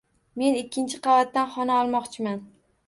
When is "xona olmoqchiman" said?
1.59-2.45